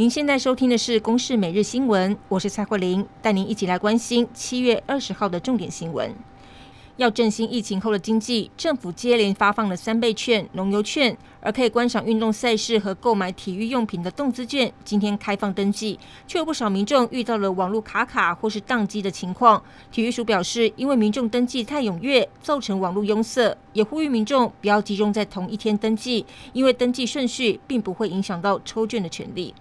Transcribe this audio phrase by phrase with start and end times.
[0.00, 6.14] 您现在收听的是《公视每日新闻》，我是蔡慧玲，带您一起来关心七月二十号的重点新闻。
[6.98, 19.60] 要振兴疫情后的经济，政府接连发放了三倍券、农游券，而可以观赏运动赛事和购买体育用品的动资券，今天开放登记，却有不少民众遇到了网络卡卡或是宕机的情况。
[19.90, 29.52] 体育署表示，因为民众登记太踊跃，造成网络拥塞，也呼吁民众不要集中在同一天登记，因为登记顺序并不会影响到抽券的权利。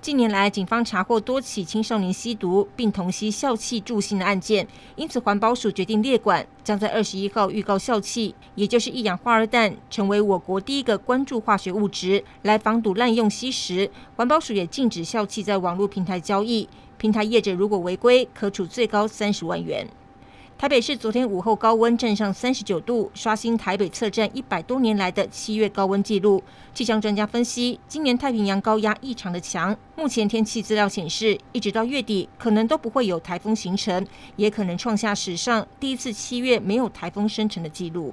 [0.00, 13.90] 近年来，警方查获多起青少年吸毒并同吸笑气助兴的案件，因此环保署决定列管，将在二十一号预告笑气，也就是一氧化二氮，成为我国第一个关注化学物质，来防堵滥用吸食。
[14.14, 19.88] 环保署也禁止笑气在网络平台交易，平台业者如果违规，可处最高三十万元。
[20.58, 26.42] 台北市昨天午后高温站上三十九度，刷新台北测站一百多年来的七月高温纪录。
[26.74, 38.12] 气象专家分析，今年太平洋高压异常的强，目前天气资料显示，一直到月底可能都不会有台风形成，也可能创下史上第一次七月没有台风生成的纪录。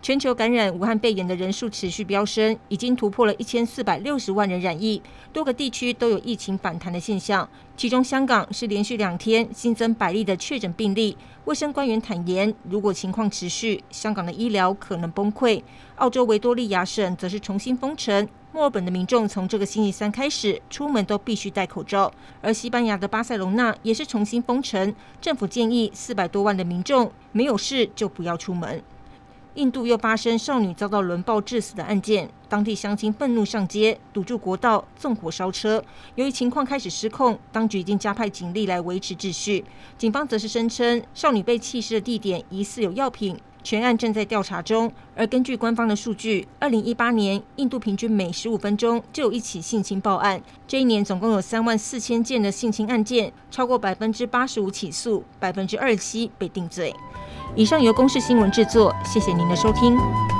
[0.00, 7.46] 全球感染武汉肺炎的人数持续飙升，已经突破了一千四百六十万人染疫，多个地区都有疫情反弹的现象。
[7.76, 11.16] 其中，香港是连续两天新增百例的确诊病例。
[11.46, 15.62] 卫生官员坦言，如果情况持续，香港的医疗可能崩溃。
[15.96, 22.10] 澳洲维多利亚省则是重新封城，墨尔本的民众从这个星期三开始出门都必须戴口罩。
[22.40, 28.80] 而西班牙的巴塞隆纳也是重新封城，政府建议四百多万的民众没有事就不要出门。
[29.58, 35.82] 印度又发生少女遭到轮暴致死的案件，当地乡亲愤怒上街，堵住国道，纵火烧车。
[36.14, 39.64] 由于情况开始失控，当局已经加派警力来维持秩序。
[39.98, 44.90] 警方则是声称，少女被弃尸的地点疑似有药品，全案正在调查中。
[45.14, 56.94] 而根据官方的数据，二零一八年印度平均每十五分钟就有一起性侵报案，这一年总共有三万四千件的性侵案件，超过百分之八十五起诉，百分之二十七被定罪。
[57.56, 60.37] 以上由公视新闻制作，谢谢您的收听。